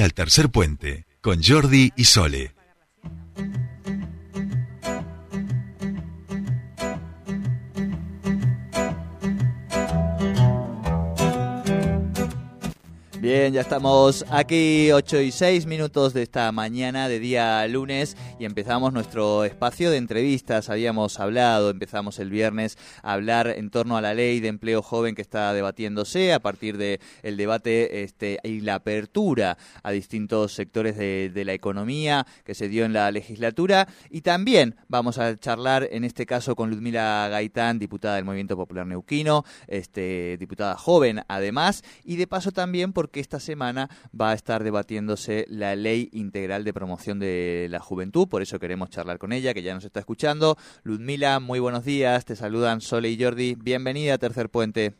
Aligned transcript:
Al 0.00 0.12
tercer 0.14 0.50
puente 0.50 1.06
con 1.20 1.42
Jordi 1.42 1.92
y 1.96 2.04
Sole. 2.04 2.55
Bien, 13.26 13.52
ya 13.52 13.62
estamos 13.62 14.24
aquí 14.30 14.92
8 14.92 15.20
y 15.22 15.32
6 15.32 15.66
minutos 15.66 16.14
de 16.14 16.22
esta 16.22 16.52
mañana 16.52 17.08
de 17.08 17.18
día 17.18 17.66
lunes 17.66 18.16
y 18.38 18.44
empezamos 18.44 18.92
nuestro 18.92 19.42
espacio 19.42 19.90
de 19.90 19.96
entrevistas. 19.96 20.70
Habíamos 20.70 21.18
hablado, 21.18 21.70
empezamos 21.70 22.20
el 22.20 22.30
viernes 22.30 22.78
a 23.02 23.14
hablar 23.14 23.48
en 23.48 23.70
torno 23.70 23.96
a 23.96 24.00
la 24.00 24.14
ley 24.14 24.38
de 24.38 24.46
empleo 24.46 24.80
joven 24.80 25.16
que 25.16 25.22
está 25.22 25.52
debatiéndose 25.54 26.32
a 26.32 26.38
partir 26.38 26.78
del 26.78 27.00
el 27.24 27.36
debate 27.36 28.04
este, 28.04 28.38
y 28.44 28.60
la 28.60 28.76
apertura 28.76 29.58
a 29.82 29.90
distintos 29.90 30.52
sectores 30.52 30.96
de, 30.96 31.28
de 31.34 31.44
la 31.44 31.52
economía 31.52 32.28
que 32.44 32.54
se 32.54 32.68
dio 32.68 32.84
en 32.84 32.92
la 32.92 33.10
legislatura. 33.10 33.88
Y 34.08 34.20
también 34.20 34.76
vamos 34.86 35.18
a 35.18 35.36
charlar 35.36 35.88
en 35.90 36.04
este 36.04 36.26
caso 36.26 36.54
con 36.54 36.70
Ludmila 36.70 37.26
Gaitán, 37.28 37.80
diputada 37.80 38.14
del 38.14 38.24
Movimiento 38.24 38.56
Popular 38.56 38.86
Neuquino, 38.86 39.44
este, 39.66 40.36
diputada 40.38 40.76
joven 40.76 41.22
además, 41.26 41.82
y 42.04 42.14
de 42.14 42.28
paso 42.28 42.52
también 42.52 42.92
porque 42.92 43.15
esta 43.20 43.40
semana 43.40 43.88
va 44.18 44.30
a 44.30 44.34
estar 44.34 44.62
debatiéndose 44.64 45.46
la 45.48 45.74
ley 45.76 46.08
integral 46.12 46.64
de 46.64 46.72
promoción 46.72 47.18
de 47.18 47.66
la 47.70 47.80
juventud, 47.80 48.28
por 48.28 48.42
eso 48.42 48.58
queremos 48.58 48.90
charlar 48.90 49.18
con 49.18 49.32
ella, 49.32 49.54
que 49.54 49.62
ya 49.62 49.74
nos 49.74 49.84
está 49.84 50.00
escuchando. 50.00 50.56
Ludmila, 50.82 51.40
muy 51.40 51.58
buenos 51.58 51.84
días, 51.84 52.24
te 52.24 52.36
saludan 52.36 52.80
Sole 52.80 53.08
y 53.08 53.22
Jordi, 53.22 53.54
bienvenida 53.54 54.14
a 54.14 54.18
Tercer 54.18 54.48
Puente. 54.48 54.94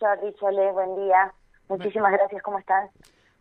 Jordi, 0.00 0.32
Sole, 0.38 0.72
buen 0.72 0.96
día. 0.96 1.32
Muchísimas 1.68 2.12
gracias, 2.12 2.42
¿cómo 2.42 2.58
están? 2.58 2.88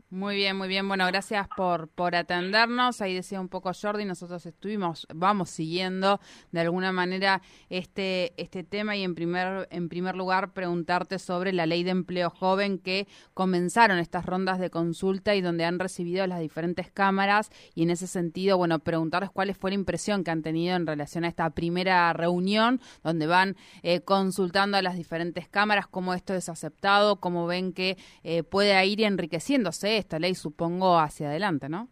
Muy 0.10 0.38
bien, 0.38 0.56
muy 0.56 0.70
bien. 0.70 0.88
Bueno, 0.88 1.06
gracias 1.06 1.50
por, 1.58 1.90
por 1.90 2.16
atendernos. 2.16 3.02
Ahí 3.02 3.14
decía 3.14 3.42
un 3.42 3.50
poco 3.50 3.72
Jordi, 3.74 4.06
nosotros 4.06 4.46
estuvimos, 4.46 5.06
vamos 5.14 5.50
siguiendo 5.50 6.22
de 6.54 6.62
alguna 6.62 6.94
manera 6.94 7.42
este, 7.70 8.32
este 8.42 8.64
tema 8.64 8.96
y 8.96 9.04
en 9.04 9.16
primer, 9.16 9.68
en 9.70 9.90
primer 9.90 10.16
lugar 10.16 10.54
preguntarte 10.54 11.20
sobre 11.20 11.52
la 11.52 11.66
ley 11.66 11.84
de 11.84 11.90
empleo 11.92 12.30
joven 12.30 12.80
que 12.80 13.06
comenzaron 13.34 14.00
estas 14.00 14.26
rondas 14.26 14.60
de 14.60 14.70
consulta 14.70 15.36
y 15.36 15.42
donde 15.42 15.66
han 15.66 15.78
recibido 15.78 16.26
las 16.26 16.40
diferentes 16.40 16.90
cámaras 16.90 17.50
y 17.76 17.84
en 17.84 17.90
ese 17.90 18.08
sentido, 18.08 18.58
bueno, 18.58 18.80
preguntarles 18.80 19.30
cuál 19.30 19.54
fue 19.56 19.72
la 19.72 19.76
impresión 19.76 20.24
que 20.24 20.32
han 20.32 20.42
tenido 20.42 20.78
en 20.78 20.88
relación 20.88 21.26
a 21.26 21.28
esta 21.28 21.50
primera 21.50 22.14
reunión 22.14 22.80
donde 23.04 23.28
van 23.28 23.58
eh, 23.84 24.00
consultando 24.00 24.78
a 24.78 24.82
las 24.82 24.96
diferentes 24.96 25.50
cámaras, 25.50 25.86
cómo 25.86 26.14
esto 26.14 26.34
es 26.34 26.48
aceptado, 26.48 27.18
cómo 27.18 27.46
ven 27.46 27.74
que 27.74 27.98
eh, 28.24 28.44
puede 28.44 28.86
ir 28.86 29.02
enriqueciéndose 29.02 29.97
esta 29.98 30.20
ley, 30.20 30.36
supongo, 30.36 30.98
hacia 30.98 31.28
adelante, 31.28 31.70
¿no? 31.70 31.88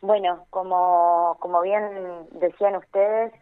Bueno, 0.00 0.46
como, 0.50 1.36
como 1.40 1.60
bien 1.62 2.28
decían 2.32 2.76
ustedes, 2.76 3.32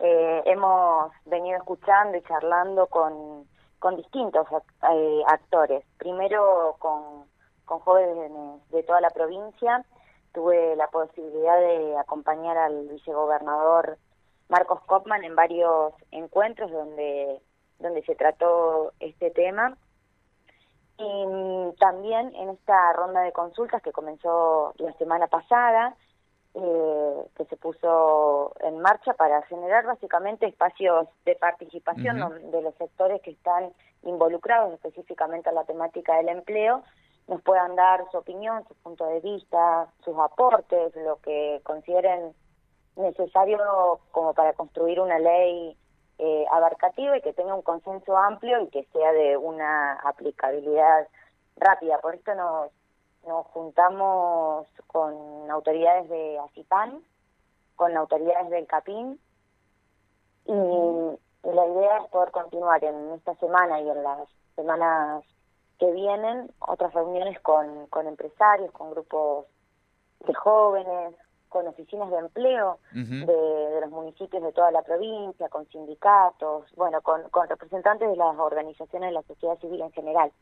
eh, 0.00 0.42
hemos 0.46 1.12
venido 1.26 1.56
escuchando 1.56 2.16
y 2.16 2.22
charlando 2.22 2.86
con, 2.86 3.46
con 3.78 3.96
distintos 3.96 4.46
eh, 4.90 5.22
actores. 5.28 5.84
Primero 5.96 6.76
con, 6.78 7.24
con 7.64 7.78
jóvenes 7.80 8.32
de 8.70 8.82
toda 8.82 9.00
la 9.00 9.10
provincia. 9.10 9.84
Tuve 10.32 10.76
la 10.76 10.88
posibilidad 10.88 11.58
de 11.58 11.96
acompañar 11.98 12.56
al 12.56 12.88
vicegobernador 12.88 13.98
Marcos 14.48 14.80
Kopman 14.86 15.24
en 15.24 15.34
varios 15.34 15.94
encuentros 16.10 16.70
donde, 16.70 17.40
donde 17.78 18.02
se 18.02 18.14
trató 18.14 18.92
este 19.00 19.30
tema 19.30 19.76
y 20.98 21.76
también 21.78 22.34
en 22.34 22.50
esta 22.50 22.92
ronda 22.92 23.20
de 23.22 23.32
consultas 23.32 23.80
que 23.82 23.92
comenzó 23.92 24.74
la 24.78 24.92
semana 24.94 25.28
pasada, 25.28 25.94
eh, 26.54 27.24
que 27.36 27.44
se 27.44 27.56
puso 27.56 28.52
en 28.60 28.80
marcha 28.80 29.14
para 29.14 29.42
generar 29.42 29.86
básicamente 29.86 30.46
espacios 30.46 31.06
de 31.24 31.36
participación 31.36 32.50
de 32.50 32.62
los 32.62 32.74
sectores 32.74 33.22
que 33.22 33.30
están 33.30 33.72
involucrados 34.02 34.72
específicamente 34.74 35.50
en 35.50 35.54
la 35.54 35.64
temática 35.64 36.16
del 36.16 36.30
empleo, 36.30 36.82
nos 37.28 37.42
puedan 37.42 37.76
dar 37.76 38.04
su 38.10 38.18
opinión, 38.18 38.66
su 38.66 38.74
punto 38.76 39.06
de 39.06 39.20
vista, 39.20 39.86
sus 40.04 40.18
aportes, 40.18 40.96
lo 40.96 41.16
que 41.20 41.60
consideren 41.62 42.32
necesario 42.96 44.00
como 44.10 44.34
para 44.34 44.54
construir 44.54 45.00
una 45.00 45.18
ley 45.18 45.76
eh, 46.18 46.44
abarcativa 46.50 47.16
y 47.16 47.22
que 47.22 47.32
tenga 47.32 47.54
un 47.54 47.62
consenso 47.62 48.16
amplio 48.16 48.60
y 48.62 48.68
que 48.68 48.84
sea 48.92 49.12
de 49.12 49.36
una 49.36 49.94
aplicabilidad 50.00 51.06
rápida. 51.56 52.00
Por 52.00 52.14
esto 52.14 52.34
nos, 52.34 52.70
nos 53.26 53.46
juntamos 53.48 54.66
con 54.86 55.50
autoridades 55.50 56.08
de 56.08 56.38
ACIPAN, 56.40 57.02
con 57.76 57.96
autoridades 57.96 58.50
del 58.50 58.66
CAPIN 58.66 59.20
y, 60.46 61.18
la 61.44 61.66
idea 61.66 61.98
es 61.98 62.10
poder 62.10 62.32
continuar 62.32 62.82
en 62.82 63.12
esta 63.12 63.34
semana 63.36 63.80
y 63.80 63.88
en 63.88 64.02
las 64.02 64.28
semanas 64.56 65.24
que 65.78 65.90
vienen 65.92 66.50
otras 66.58 66.92
reuniones 66.92 67.40
con, 67.40 67.86
con 67.86 68.08
empresarios, 68.08 68.72
con 68.72 68.90
grupos 68.90 69.46
de 70.26 70.34
jóvenes, 70.34 71.14
con 71.48 71.66
oficinas 71.66 72.10
de 72.10 72.18
empleo 72.18 72.78
de, 72.92 73.80
los 73.80 73.90
municipios 73.90 74.42
de 74.42 74.52
toda 74.52 74.70
la 74.70 74.82
provincia, 74.82 75.48
con 75.48 75.68
sindicatos, 75.68 76.64
bueno, 76.76 77.00
con, 77.02 77.22
representantes 77.48 78.08
de 78.08 78.16
las 78.16 78.36
organizaciones 78.38 79.10
de 79.10 79.14
la 79.14 79.22
sociedad 79.22 79.58
civil 79.60 79.80
en 79.80 79.92
general. 79.92 80.32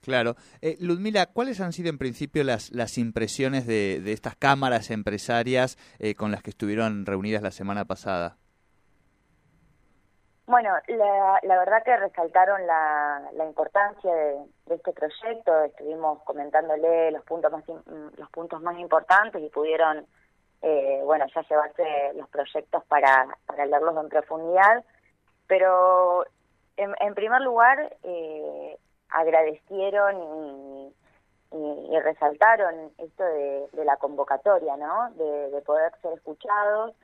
Claro. 0.00 0.34
Eh, 0.60 0.76
Ludmila, 0.80 1.26
¿cuáles 1.26 1.60
han 1.60 1.72
sido 1.72 1.88
en 1.88 1.98
principio 1.98 2.42
las, 2.42 2.72
las 2.72 2.98
impresiones 2.98 3.66
de, 3.66 4.00
de 4.00 4.12
estas 4.12 4.34
cámaras 4.34 4.90
empresarias 4.90 5.78
eh, 6.00 6.14
con 6.14 6.32
las 6.32 6.42
que 6.42 6.50
estuvieron 6.50 7.06
reunidas 7.06 7.42
la 7.42 7.52
semana 7.52 7.84
pasada? 7.84 8.36
Bueno, 10.46 10.70
la, 10.88 11.58
verdad 11.58 11.84
que 11.84 11.96
resaltaron 11.96 12.66
la, 12.66 13.44
importancia 13.44 14.12
de, 14.12 14.38
este 14.70 14.92
proyecto, 14.92 15.64
estuvimos 15.64 16.22
comentándole 16.24 17.12
los 17.12 17.24
puntos 17.24 17.52
más 17.52 17.62
los 18.16 18.30
puntos 18.30 18.60
más 18.60 18.76
importantes 18.78 19.40
y 19.40 19.48
pudieron 19.50 20.04
eh, 20.62 21.00
bueno 21.04 21.26
ya 21.32 21.42
llevarse 21.42 21.84
los 22.16 22.28
proyectos 22.28 22.84
para, 22.86 23.26
para 23.46 23.66
leerlos 23.66 23.96
en 23.96 24.08
profundidad, 24.08 24.84
pero 25.46 26.24
en, 26.76 27.14
primer 27.14 27.40
lugar 27.42 27.96
eh, 28.02 28.76
agradecieron 29.10 30.22
y, 30.22 30.92
resaltaron 32.00 32.90
esto 32.98 33.22
de, 33.22 33.68
de, 33.72 33.84
la 33.84 33.96
convocatoria, 33.96 34.76
¿no? 34.76 35.10
De, 35.12 35.50
de 35.50 35.60
poder 35.60 35.92
ser 36.00 36.14
escuchados, 36.14 36.94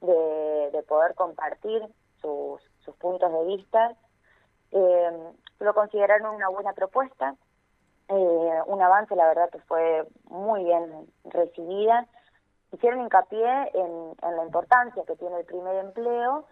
de 0.00 0.84
poder 0.86 1.14
compartir 1.14 1.88
sus, 2.22 2.62
sus 2.84 2.94
puntos 2.96 3.30
de 3.30 3.44
vista. 3.44 3.94
Eh, 4.70 5.32
lo 5.60 5.74
consideraron 5.74 6.34
una 6.34 6.48
buena 6.48 6.72
propuesta, 6.72 7.36
eh, 8.08 8.60
un 8.66 8.82
avance, 8.82 9.14
la 9.14 9.26
verdad 9.26 9.50
que 9.50 9.60
fue 9.60 10.06
muy 10.24 10.64
bien 10.64 11.06
recibida. 11.24 12.06
Hicieron 12.72 13.02
hincapié 13.02 13.70
en, 13.74 14.36
la 14.36 14.44
importancia 14.44 15.04
que 15.06 15.16
tiene 15.16 15.40
el 15.40 15.44
primer 15.44 15.76
empleo 15.76 16.46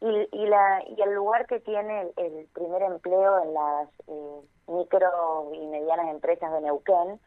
y, 0.00 0.28
y, 0.32 0.46
la, 0.46 0.82
y 0.86 1.00
el 1.00 1.14
lugar 1.14 1.46
que 1.46 1.60
tiene 1.60 2.12
el, 2.16 2.46
primer 2.52 2.82
empleo 2.82 3.42
en 3.42 3.54
las 3.54 3.88
eh, 4.06 4.40
micro 4.66 5.50
y 5.54 5.66
medianas 5.66 6.08
empresas 6.08 6.52
de 6.52 6.60
Neuquén 6.60 7.20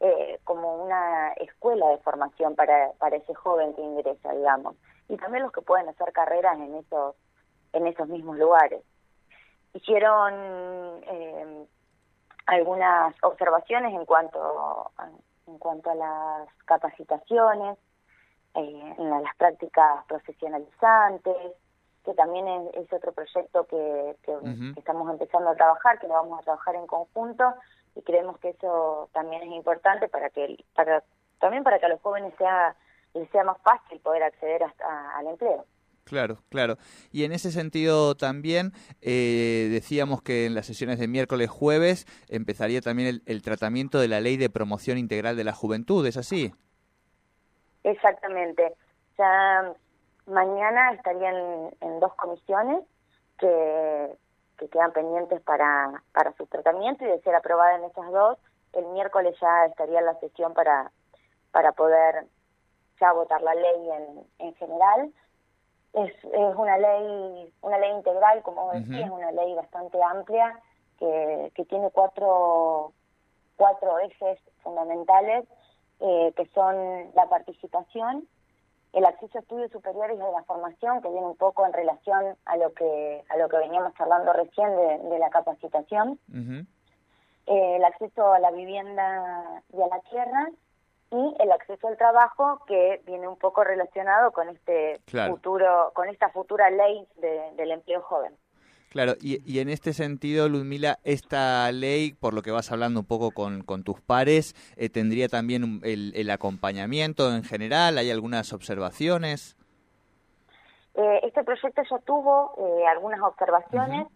eh, 0.00 0.38
como 0.44 0.82
una 0.82 1.32
escuela 1.34 1.88
de 1.88 1.98
formación 1.98 2.54
para, 2.54 2.92
para 2.98 3.16
ese 3.16 3.34
joven 3.34 3.74
que 3.74 3.82
ingresa, 3.82 4.32
digamos. 4.32 4.76
Y 5.08 5.16
también 5.16 5.42
los 5.42 5.52
que 5.52 5.60
pueden 5.60 5.88
hacer 5.88 6.12
carreras 6.12 6.58
en 6.58 6.74
esos 6.76 7.16
en 7.72 7.86
esos 7.86 8.08
mismos 8.08 8.38
lugares. 8.38 8.82
Hicieron 9.74 10.34
eh, 11.06 11.66
algunas 12.46 13.14
observaciones 13.22 13.94
en 13.94 14.04
cuanto 14.04 14.90
a, 14.98 15.08
en 15.46 15.58
cuanto 15.58 15.90
a 15.90 15.94
las 15.94 16.48
capacitaciones, 16.64 17.78
eh, 18.54 18.94
en 18.98 19.10
las 19.10 19.36
prácticas 19.36 20.04
profesionalizantes, 20.06 21.36
que 22.04 22.14
también 22.14 22.46
es, 22.74 22.92
otro 22.92 23.12
proyecto 23.12 23.66
que, 23.66 24.16
que, 24.22 24.34
estamos 24.76 25.10
empezando 25.10 25.50
a 25.50 25.54
trabajar, 25.54 25.98
que 25.98 26.08
lo 26.08 26.14
vamos 26.14 26.40
a 26.40 26.42
trabajar 26.42 26.74
en 26.74 26.86
conjunto 26.86 27.54
y 27.94 28.02
creemos 28.02 28.38
que 28.38 28.50
eso 28.50 29.08
también 29.12 29.42
es 29.42 29.50
importante 29.50 30.08
para 30.08 30.30
que 30.30 30.64
para 30.74 31.02
también 31.40 31.62
para 31.62 31.78
que 31.78 31.86
a 31.86 31.90
los 31.90 32.00
jóvenes 32.00 32.32
sea 32.38 32.74
les 33.14 33.28
sea 33.30 33.44
más 33.44 33.58
fácil 33.62 33.98
poder 34.00 34.22
acceder 34.22 34.62
hasta 34.62 35.16
al 35.16 35.26
empleo. 35.26 35.64
Claro, 36.10 36.38
claro. 36.48 36.76
Y 37.12 37.22
en 37.22 37.30
ese 37.30 37.52
sentido 37.52 38.16
también 38.16 38.72
eh, 39.00 39.68
decíamos 39.70 40.22
que 40.22 40.44
en 40.46 40.56
las 40.56 40.66
sesiones 40.66 40.98
de 40.98 41.06
miércoles, 41.06 41.48
jueves, 41.48 42.04
empezaría 42.28 42.80
también 42.80 43.22
el, 43.24 43.42
tratamiento 43.42 44.00
de 44.00 44.08
la 44.08 44.20
ley 44.20 44.36
de 44.36 44.50
promoción 44.50 44.98
integral 44.98 45.36
de 45.36 45.44
la 45.44 45.52
juventud, 45.52 46.04
¿es 46.04 46.16
así? 46.16 46.52
Exactamente. 47.84 48.74
Ya 49.16 49.72
mañana 50.26 50.94
estarían 50.94 51.36
en 51.80 52.00
dos 52.00 52.12
comisiones 52.16 52.82
que, 53.38 54.16
que 54.58 54.68
quedan 54.68 54.92
pendientes 54.92 55.40
para, 55.42 56.02
para 56.10 56.32
su 56.32 56.44
tratamiento 56.46 57.04
y 57.04 57.08
de 57.08 57.20
ser 57.20 57.36
aprobada 57.36 57.76
en 57.76 57.84
esas 57.84 58.10
dos, 58.10 58.36
el 58.72 58.84
miércoles 58.86 59.36
ya 59.40 59.66
estaría 59.66 60.00
la 60.00 60.18
sesión 60.18 60.54
para, 60.54 60.90
para 61.52 61.70
poder 61.70 62.26
ya 63.00 63.12
votar 63.12 63.40
la 63.42 63.54
ley 63.54 63.90
en, 63.92 64.48
en 64.48 64.54
general. 64.56 65.12
Es, 65.92 66.12
es 66.24 66.54
una 66.56 66.78
ley 66.78 67.52
una 67.62 67.78
ley 67.78 67.90
integral, 67.92 68.42
como 68.42 68.72
decía, 68.72 69.06
es 69.06 69.10
una 69.10 69.32
ley 69.32 69.54
bastante 69.54 69.98
amplia 70.02 70.58
que, 70.98 71.50
que 71.54 71.64
tiene 71.64 71.90
cuatro, 71.90 72.92
cuatro 73.56 73.98
ejes 73.98 74.38
fundamentales 74.62 75.46
eh, 76.02 76.32
que 76.34 76.46
son 76.54 77.10
la 77.14 77.26
participación, 77.28 78.26
el 78.94 79.04
acceso 79.04 79.36
a 79.36 79.40
estudios 79.42 79.70
superiores 79.70 80.16
y 80.16 80.20
la 80.20 80.42
formación, 80.44 81.02
que 81.02 81.10
viene 81.10 81.26
un 81.26 81.36
poco 81.36 81.66
en 81.66 81.74
relación 81.74 82.36
a 82.46 82.56
lo 82.56 82.72
que 82.72 83.22
a 83.28 83.36
lo 83.36 83.50
que 83.50 83.58
veníamos 83.58 83.92
hablando 83.98 84.32
recién 84.32 84.70
de, 84.74 85.18
la 85.18 85.28
capacitación, 85.28 86.18
eh, 87.46 87.76
el 87.76 87.84
acceso 87.84 88.32
a 88.32 88.38
la 88.38 88.50
vivienda 88.50 89.62
y 89.74 89.82
a 89.82 89.88
la 89.88 90.00
tierra 90.08 90.48
y 91.10 91.34
el 91.40 91.52
acceso 91.52 91.88
al 91.88 91.96
trabajo 91.96 92.62
que 92.66 93.02
viene 93.04 93.26
un 93.26 93.36
poco 93.36 93.64
relacionado 93.64 94.32
con 94.32 94.48
este 94.48 95.00
futuro 95.28 95.90
con 95.94 96.08
esta 96.08 96.28
futura 96.30 96.70
ley 96.70 97.06
del 97.56 97.70
empleo 97.70 98.00
joven. 98.02 98.36
Claro, 98.90 99.12
y, 99.20 99.60
en 99.60 99.68
este 99.68 99.92
sentido, 99.92 100.48
Ludmila, 100.48 100.98
esta 101.04 101.70
ley, 101.70 102.12
por 102.12 102.34
lo 102.34 102.42
que 102.42 102.50
vas 102.50 102.72
hablando 102.72 103.00
un 103.00 103.06
poco 103.06 103.30
con, 103.30 103.84
tus 103.84 104.00
pares, 104.00 104.56
eh, 104.76 104.88
¿tendría 104.88 105.28
también 105.28 105.80
el, 105.84 106.28
acompañamiento 106.28 107.32
en 107.32 107.44
general? 107.44 107.98
¿Hay 107.98 108.10
algunas 108.10 108.52
observaciones? 108.52 109.56
Eh, 110.94 111.20
este 111.22 111.44
proyecto 111.44 111.82
ya 111.88 111.98
tuvo 111.98 112.52
eh, 112.58 112.86
algunas 112.88 113.20
observaciones. 113.20 114.08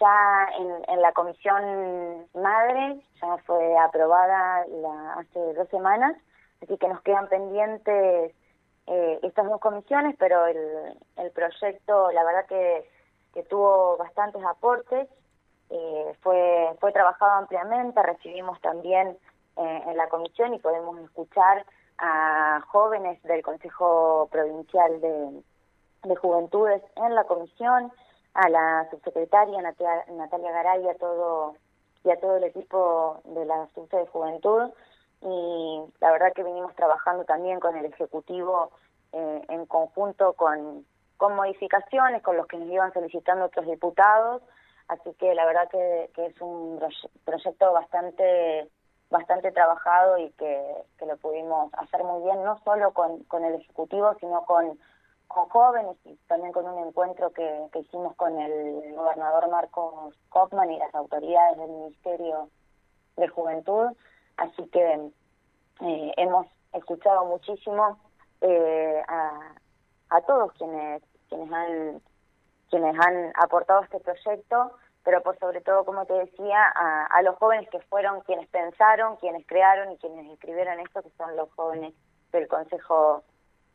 Ya 0.00 0.48
en, 0.58 1.02
la 1.02 1.12
comisión 1.12 2.26
madre, 2.34 3.00
ya 3.20 3.36
fue 3.46 3.76
aprobada 3.78 4.64
la, 4.66 5.14
hace 5.14 5.54
dos 5.54 5.68
semanas, 5.70 6.16
así 6.62 6.76
que 6.78 6.88
nos 6.88 7.00
quedan 7.02 7.28
pendientes 7.28 8.32
estas 9.22 9.46
dos 9.46 9.60
comisiones, 9.60 10.16
pero 10.18 10.46
el, 10.46 10.96
el 11.16 11.30
proyecto, 11.32 12.10
la 12.12 12.24
verdad 12.24 12.46
que 12.46 12.88
que 13.32 13.42
tuvo 13.44 13.96
bastantes 13.96 14.42
aportes, 14.44 15.08
eh, 15.70 16.12
fue, 16.22 16.74
fue 16.80 16.92
trabajado 16.92 17.32
ampliamente, 17.32 18.02
recibimos 18.02 18.60
también 18.60 19.16
eh, 19.56 19.82
en 19.86 19.96
la 19.96 20.08
comisión 20.08 20.54
y 20.54 20.58
podemos 20.58 20.98
escuchar 21.00 21.64
a 21.98 22.60
jóvenes 22.68 23.22
del 23.24 23.42
Consejo 23.42 24.28
Provincial 24.30 25.00
de, 25.00 25.42
Juventudes 26.16 26.82
en 26.96 27.14
la 27.14 27.24
comisión, 27.24 27.92
a 28.38 28.48
la 28.48 28.88
subsecretaria 28.90 29.60
Natalia, 29.60 30.52
Garay 30.52 30.84
y 30.84 30.88
a 30.88 30.94
todo, 30.94 31.56
y 32.04 32.10
a 32.10 32.20
todo 32.20 32.36
el 32.36 32.44
equipo 32.44 33.20
de 33.24 33.44
la 33.44 33.66
Subsecretaría 33.74 34.04
de 34.04 34.10
Juventud. 34.12 34.70
Y 35.22 35.82
la 36.00 36.12
verdad 36.12 36.32
que 36.32 36.44
venimos 36.44 36.72
trabajando 36.76 37.24
también 37.24 37.58
con 37.58 37.76
el 37.76 37.86
Ejecutivo 37.86 38.70
eh, 39.12 39.42
en 39.48 39.66
conjunto 39.66 40.34
con, 40.34 40.86
con 41.16 41.34
modificaciones, 41.34 42.22
con 42.22 42.36
los 42.36 42.46
que 42.46 42.58
nos 42.58 42.68
iban 42.68 42.92
solicitando 42.92 43.46
otros 43.46 43.66
diputados, 43.66 44.40
así 44.86 45.12
que 45.14 45.34
la 45.34 45.44
verdad 45.44 45.68
que, 45.68 46.08
es 46.14 46.40
un 46.40 46.80
proyecto 47.24 47.72
bastante 47.72 48.68
bastante 49.10 49.50
trabajado 49.50 50.18
y 50.18 50.30
que, 50.32 50.84
lo 51.04 51.16
pudimos 51.16 51.72
hacer 51.74 52.04
muy 52.04 52.22
bien, 52.22 52.44
no 52.44 52.60
solo 52.62 52.92
con, 52.92 53.24
con 53.24 53.44
el 53.44 53.54
Ejecutivo, 53.54 54.14
sino 54.20 54.44
con, 54.44 54.78
con 55.28 55.48
jóvenes 55.48 55.96
y 56.04 56.16
también 56.26 56.52
con 56.52 56.66
un 56.66 56.86
encuentro 56.86 57.30
que, 57.30 57.68
que 57.72 57.80
hicimos 57.80 58.16
con 58.16 58.38
el 58.38 58.94
gobernador 58.94 59.48
Marcos 59.50 60.14
Kaufman 60.32 60.70
y 60.72 60.78
las 60.78 60.94
autoridades 60.94 61.58
del 61.58 61.70
Ministerio 61.70 62.48
de 63.16 63.28
Juventud. 63.28 63.88
Así 64.36 64.66
que 64.68 65.10
eh, 65.80 66.14
hemos 66.16 66.46
escuchado 66.72 67.26
muchísimo 67.26 67.98
eh, 68.40 69.02
a, 69.06 69.54
a 70.10 70.20
todos 70.22 70.52
quienes 70.54 71.02
quienes 71.28 71.52
han 71.52 72.00
quienes 72.70 72.94
han 72.98 73.32
aportado 73.36 73.82
este 73.82 74.00
proyecto, 74.00 74.72
pero 75.04 75.22
por 75.22 75.38
sobre 75.38 75.60
todo, 75.60 75.84
como 75.84 76.04
te 76.04 76.12
decía, 76.12 76.62
a, 76.74 77.22
los 77.22 77.36
jóvenes 77.36 77.68
que 77.70 77.80
fueron 77.80 78.20
quienes 78.22 78.46
pensaron, 78.48 79.16
quienes 79.16 79.46
crearon 79.46 79.92
y 79.92 79.96
quienes 79.96 80.30
escribieron 80.30 80.80
esto, 80.80 81.02
que 81.02 81.10
son 81.16 81.34
los 81.36 81.50
jóvenes 81.52 81.94
del 82.30 82.46
Consejo 82.46 83.22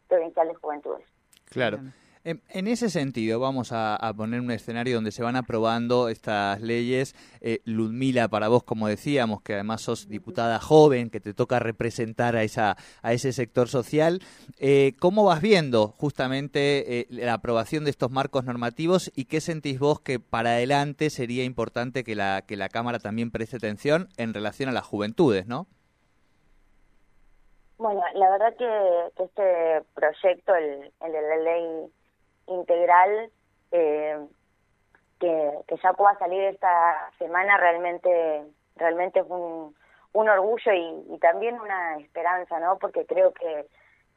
Provincial 0.08 0.48
de 0.48 0.56
Juventudes. 0.56 1.13
Claro. 1.54 1.80
En, 2.26 2.68
ese 2.68 2.90
sentido, 2.90 3.42
vamos 3.42 3.74
a, 3.74 4.14
poner 4.16 4.40
un 4.40 4.50
escenario 4.50 4.96
donde 4.96 5.12
se 5.12 5.22
van 5.24 5.36
aprobando 5.36 6.08
estas 6.08 6.62
leyes. 6.62 7.16
Eh, 7.42 7.60
Ludmila, 7.66 8.30
para 8.30 8.48
vos, 8.48 8.64
como 8.64 8.88
decíamos, 8.88 9.42
que 9.42 9.56
además 9.56 9.82
sos 9.82 10.08
diputada 10.08 10.62
joven, 10.62 11.10
que 11.10 11.20
te 11.20 11.34
toca 11.34 11.60
representar 11.60 12.38
a, 12.38 12.44
esa, 12.44 12.78
a 13.02 13.12
ese 13.12 13.34
sector 13.34 13.68
social, 13.68 14.22
eh, 14.58 14.94
¿cómo 15.00 15.26
vas 15.26 15.42
viendo 15.42 15.90
justamente 15.98 17.02
eh, 17.02 17.08
la 17.10 17.34
aprobación 17.34 17.84
de 17.84 17.90
estos 17.90 18.10
marcos 18.10 18.46
normativos 18.46 19.12
y 19.14 19.26
qué 19.26 19.42
sentís 19.42 19.78
vos 19.78 20.00
que 20.00 20.22
para 20.22 20.52
adelante 20.52 21.10
sería 21.10 21.44
importante 21.44 22.06
que 22.06 22.16
la, 22.16 22.46
que 22.48 22.56
la 22.56 22.70
Cámara 22.70 23.00
también 23.00 23.32
preste 23.32 23.58
atención 23.58 24.08
en 24.16 24.34
relación 24.34 24.70
a 24.70 24.72
las 24.72 24.86
juventudes, 24.86 25.46
¿no? 25.46 25.68
Bueno, 27.84 28.02
la 28.14 28.30
verdad 28.30 28.56
que, 28.56 29.24
este 29.26 29.82
proyecto, 29.94 30.56
el, 30.56 30.90
el 31.02 31.12
de 31.12 31.22
la 31.22 31.36
ley 31.36 31.94
integral 32.48 33.30
eh, 33.74 34.26
que, 35.20 35.52
que, 35.68 35.76
ya 35.84 35.92
pueda 35.92 36.18
salir 36.18 36.44
esta 36.44 37.12
semana 37.20 37.58
realmente 37.58 38.46
realmente 38.78 39.20
es 39.20 39.26
un, 39.28 39.76
un 40.14 40.30
orgullo 40.30 40.72
y, 40.72 41.20
también 41.20 41.60
una 41.60 41.98
esperanza, 41.98 42.58
¿no? 42.62 42.80
Porque 42.80 43.06
creo 43.06 43.34
que, 43.34 43.66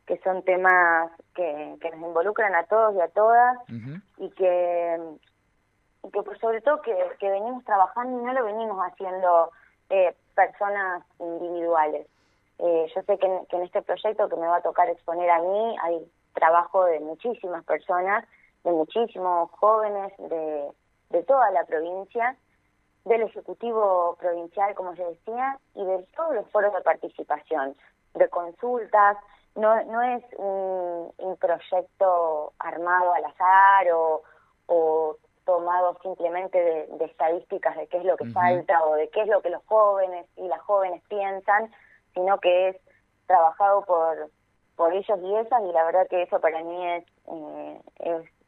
que 0.06 0.16
son 0.18 0.44
temas 0.44 1.10
que, 1.34 1.74
que 1.80 1.90
nos 1.90 2.02
involucran 2.02 2.54
a 2.54 2.66
todos 2.66 2.94
y 2.94 3.00
a 3.00 3.08
todas 3.08 3.58
y 4.18 4.30
que 4.30 5.00
y 6.04 6.10
que 6.12 6.22
por 6.22 6.38
sobre 6.38 6.60
todo 6.60 6.82
que, 6.82 6.96
que 7.18 7.30
venimos 7.30 7.64
trabajando 7.64 8.16
y 8.16 8.24
no 8.26 8.32
lo 8.32 8.44
venimos 8.44 8.78
haciendo 8.86 9.50
eh, 9.90 10.14
personas 10.36 11.02
individuales. 11.18 12.06
Eh, 12.58 12.86
yo 12.94 13.02
sé 13.02 13.18
que 13.18 13.40
que 13.48 13.56
en 13.56 13.62
este 13.62 13.82
proyecto 13.82 14.28
que 14.28 14.36
me 14.36 14.46
va 14.46 14.56
a 14.56 14.62
tocar 14.62 14.88
exponer 14.88 15.28
a 15.30 15.40
mí 15.40 15.76
hay 15.82 16.10
trabajo 16.34 16.84
de 16.84 17.00
muchísimas 17.00 17.64
personas, 17.64 18.24
de 18.64 18.72
muchísimos 18.72 19.50
jóvenes 19.52 20.12
de, 20.18 20.70
de 21.10 21.22
toda 21.24 21.50
la 21.50 21.64
provincia, 21.64 22.36
del 23.06 23.22
Ejecutivo 23.22 24.16
Provincial, 24.18 24.74
como 24.74 24.94
se 24.96 25.04
decía, 25.04 25.58
y 25.74 25.84
de 25.84 26.04
todos 26.16 26.34
los 26.34 26.50
foros 26.50 26.74
de 26.74 26.80
participación, 26.82 27.76
de 28.14 28.28
consultas. 28.28 29.16
No, 29.54 29.82
no 29.84 30.02
es 30.02 30.24
un, 30.36 31.36
proyecto 31.40 32.52
armado 32.58 33.12
al 33.12 33.24
azar 33.24 33.92
o, 33.92 34.22
o 34.66 35.16
tomado 35.44 35.96
simplemente 36.02 36.58
de, 36.58 37.04
estadísticas 37.04 37.76
de 37.76 37.86
qué 37.86 37.98
es 37.98 38.04
lo 38.04 38.16
que 38.16 38.26
falta 38.30 38.84
o 38.84 38.94
de 38.94 39.08
qué 39.10 39.22
es 39.22 39.28
lo 39.28 39.40
que 39.42 39.50
los 39.50 39.62
jóvenes 39.66 40.26
y 40.36 40.48
las 40.48 40.60
jóvenes 40.62 41.02
piensan, 41.08 41.70
sino 42.16 42.38
que 42.40 42.70
es 42.70 42.76
trabajado 43.26 43.84
por, 43.84 44.30
por 44.74 44.92
ellos 44.92 45.18
y 45.22 45.36
esas 45.36 45.62
y 45.62 45.72
la 45.72 45.84
verdad 45.84 46.08
que 46.08 46.22
eso 46.22 46.40
para 46.40 46.62
mí 46.64 46.86
es, 46.92 47.04
eh, 47.28 47.80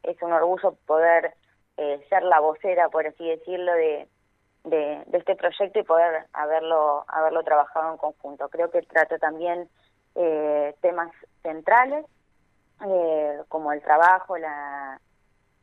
es, 0.02 0.22
un 0.22 0.32
orgullo 0.32 0.74
poder 0.86 1.34
eh, 1.76 2.04
ser 2.08 2.22
la 2.22 2.40
vocera, 2.40 2.88
por 2.88 3.06
así 3.06 3.28
decirlo, 3.28 3.72
de, 3.74 4.08
de, 4.64 5.04
este 5.12 5.36
proyecto 5.36 5.78
y 5.78 5.82
poder 5.82 6.24
haberlo, 6.32 7.04
haberlo 7.08 7.42
trabajado 7.44 7.92
en 7.92 7.98
conjunto. 7.98 8.48
Creo 8.48 8.70
que 8.70 8.82
trata 8.82 9.18
también 9.18 9.68
eh, 10.14 10.74
temas 10.80 11.12
centrales 11.42 12.06
como 13.48 13.72
el 13.72 13.82
trabajo, 13.82 14.38
la, 14.38 15.00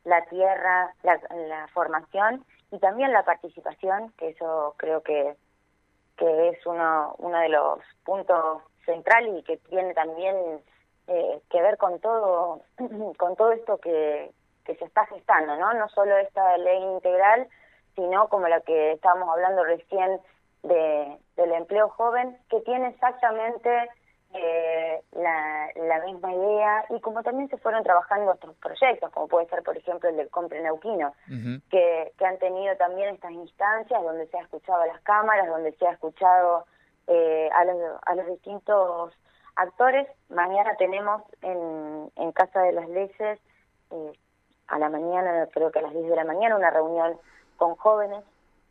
la 0.04 0.22
tierra, 0.26 0.94
la, 1.02 1.18
la 1.48 1.66
formación 1.68 2.44
y 2.70 2.78
también 2.78 3.10
la 3.10 3.24
participación, 3.24 4.12
que 4.18 4.28
eso 4.28 4.74
creo 4.76 5.02
que, 5.02 5.34
que 6.16 6.48
es 6.48 6.66
uno, 6.66 7.14
uno 7.18 7.38
de 7.38 7.48
los 7.48 7.78
puntos 8.04 8.62
central 8.84 9.36
y 9.36 9.42
que 9.42 9.56
tiene 9.58 9.94
también 9.94 10.36
eh, 11.08 11.40
que 11.50 11.62
ver 11.62 11.76
con 11.76 12.00
todo 12.00 12.62
con 13.18 13.36
todo 13.36 13.52
esto 13.52 13.78
que, 13.78 14.30
que 14.64 14.74
se 14.76 14.84
está 14.84 15.06
gestando, 15.06 15.56
¿no? 15.56 15.74
No 15.74 15.88
solo 15.90 16.16
esta 16.18 16.56
ley 16.58 16.82
integral, 16.82 17.48
sino 17.94 18.28
como 18.28 18.48
la 18.48 18.60
que 18.60 18.92
estábamos 18.92 19.28
hablando 19.30 19.64
recién 19.64 20.20
de, 20.62 21.16
del 21.36 21.52
empleo 21.52 21.88
joven, 21.90 22.36
que 22.50 22.60
tiene 22.60 22.88
exactamente 22.88 23.88
eh, 24.38 25.02
la, 25.12 25.70
la 25.74 26.04
misma 26.04 26.32
idea 26.32 26.84
y 26.90 27.00
como 27.00 27.22
también 27.22 27.48
se 27.48 27.56
fueron 27.56 27.82
trabajando 27.82 28.32
otros 28.32 28.54
proyectos, 28.56 29.10
como 29.12 29.28
puede 29.28 29.46
ser, 29.48 29.62
por 29.62 29.76
ejemplo, 29.76 30.08
el 30.08 30.16
del 30.16 30.30
Compre 30.30 30.62
Neuquino, 30.62 31.14
que, 31.70 32.12
que 32.18 32.26
han 32.26 32.38
tenido 32.38 32.76
también 32.76 33.14
estas 33.14 33.32
instancias 33.32 34.02
donde 34.02 34.26
se 34.26 34.38
ha 34.38 34.42
escuchado 34.42 34.82
a 34.82 34.86
las 34.86 35.00
cámaras, 35.02 35.48
donde 35.48 35.72
se 35.72 35.86
ha 35.86 35.92
escuchado 35.92 36.66
eh, 37.06 37.48
a, 37.52 37.64
los, 37.64 37.76
a 38.04 38.14
los 38.14 38.26
distintos 38.26 39.12
actores. 39.54 40.06
Mañana 40.28 40.74
tenemos 40.76 41.22
en, 41.42 42.10
en 42.16 42.32
Casa 42.32 42.60
de 42.62 42.72
las 42.72 42.88
Leyes, 42.88 43.40
eh, 43.90 44.12
a 44.68 44.78
la 44.78 44.88
mañana, 44.88 45.48
creo 45.52 45.70
que 45.70 45.78
a 45.78 45.82
las 45.82 45.92
10 45.92 46.08
de 46.08 46.16
la 46.16 46.24
mañana, 46.24 46.56
una 46.56 46.70
reunión 46.70 47.18
con 47.56 47.76
jóvenes 47.76 48.24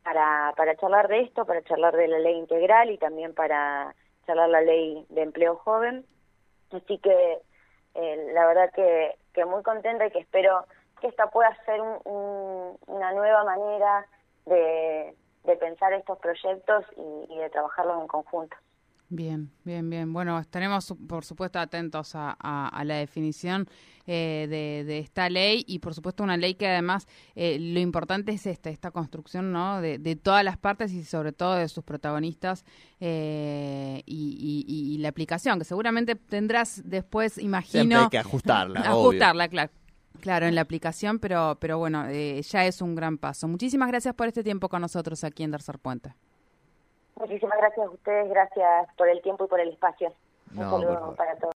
para, 0.04 0.54
para 0.56 0.76
charlar 0.76 1.08
de 1.08 1.22
esto, 1.22 1.46
para 1.46 1.64
charlar 1.64 1.96
de 1.96 2.08
la 2.08 2.20
ley 2.20 2.38
integral 2.38 2.92
y 2.92 2.98
también 2.98 3.34
para 3.34 3.96
charlar 4.26 4.50
la 4.50 4.62
ley 4.62 5.06
de 5.10 5.22
empleo 5.22 5.56
joven. 5.58 6.06
Así 6.72 6.98
que 7.00 7.40
eh, 7.96 8.32
la 8.34 8.46
verdad 8.48 8.72
que, 8.74 9.16
que 9.34 9.46
muy 9.46 9.64
contenta 9.64 10.06
y 10.06 10.12
que 10.12 10.20
espero 10.20 10.66
que 11.00 11.08
esta 11.08 11.28
pueda 11.28 11.56
ser 11.66 11.82
una 11.82 13.14
nueva 13.14 13.44
manera 13.44 14.06
de, 14.46 15.16
de 15.46 15.56
pensar 15.58 15.94
estos 15.94 16.18
proyectos 16.20 16.86
y, 16.96 17.38
de 17.38 17.50
trabajarlos 17.50 18.02
en 18.02 18.08
conjunto. 18.08 18.58
Bien, 19.10 19.52
bien, 19.64 19.88
bien. 19.88 20.12
Bueno, 20.12 20.40
estaremos 20.40 20.94
por 21.08 21.24
supuesto 21.24 21.60
atentos 21.60 22.14
a, 22.16 22.82
la 22.84 22.96
definición 22.96 23.68
eh, 24.08 24.48
de, 24.50 24.98
esta 24.98 25.30
ley 25.30 25.64
y 25.68 25.80
por 25.80 25.94
supuesto 25.94 26.24
una 26.24 26.38
ley 26.38 26.56
que 26.56 26.68
además 26.68 27.08
eh, 27.36 27.58
lo 27.60 27.80
importante 27.80 28.32
es 28.32 28.48
esta, 28.48 28.72
esta 28.72 28.90
construcción 28.90 29.52
¿no? 29.52 29.80
de, 29.80 30.16
todas 30.16 30.44
las 30.44 30.58
partes 30.58 30.92
y 30.92 31.04
sobre 31.04 31.34
todo 31.34 31.56
de 31.56 31.68
sus 31.70 31.84
protagonistas 31.84 32.66
eh, 33.00 34.02
y, 34.08 34.98
la 35.00 35.10
aplicación, 35.10 35.60
que 35.60 35.66
seguramente 35.66 36.16
tendrás 36.16 36.82
después, 36.84 37.38
imagino... 37.38 37.82
Siempre 37.84 37.98
hay 37.98 38.10
que 38.10 38.18
ajustarla. 38.18 38.80
ajustarla, 38.86 39.48
claro. 39.50 39.72
Claro, 40.22 40.48
en 40.48 40.56
la 40.56 40.62
aplicación, 40.62 41.20
pero, 41.20 41.58
pero 41.60 41.78
bueno, 41.78 42.08
eh, 42.08 42.42
ya 42.42 42.66
es 42.66 42.82
un 42.82 42.96
gran 42.96 43.18
paso. 43.18 43.48
Muchísimas 43.48 43.88
gracias 43.90 44.16
por 44.16 44.28
este 44.28 44.44
tiempo 44.44 44.70
con 44.70 44.82
nosotros 44.82 45.24
aquí 45.24 45.44
en 45.44 45.52
Tercer 45.52 45.78
Puente. 45.78 46.16
Muchísimas 47.20 47.58
gracias 47.58 47.88
a 47.88 47.90
ustedes, 47.90 48.30
gracias 48.30 48.88
por 48.98 49.08
el 49.10 49.22
tiempo 49.22 49.46
y 49.46 49.48
por 49.48 49.60
el 49.60 49.70
espacio. 49.70 50.12
un 50.52 50.58
saludo 50.58 51.16
para 51.16 51.36
todos. 51.38 51.54